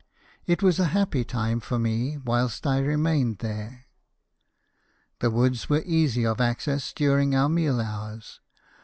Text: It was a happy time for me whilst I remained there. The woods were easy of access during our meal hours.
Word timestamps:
It 0.47 0.63
was 0.63 0.79
a 0.79 0.85
happy 0.97 1.23
time 1.23 1.59
for 1.59 1.77
me 1.77 2.17
whilst 2.17 2.65
I 2.65 2.79
remained 2.79 3.37
there. 3.37 3.85
The 5.19 5.29
woods 5.29 5.69
were 5.69 5.83
easy 5.85 6.25
of 6.25 6.41
access 6.41 6.91
during 6.91 7.35
our 7.35 7.49
meal 7.49 7.79
hours. 7.79 8.39